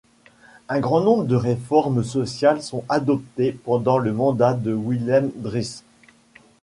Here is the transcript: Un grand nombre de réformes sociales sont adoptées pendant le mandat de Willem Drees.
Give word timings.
Un 0.67 0.79
grand 0.79 1.01
nombre 1.01 1.25
de 1.25 1.35
réformes 1.35 2.03
sociales 2.03 2.63
sont 2.63 2.83
adoptées 2.89 3.51
pendant 3.51 3.99
le 3.99 4.11
mandat 4.13 4.55
de 4.55 4.73
Willem 4.73 5.29
Drees. 5.35 5.83